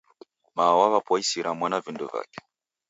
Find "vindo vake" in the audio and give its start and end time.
1.85-2.39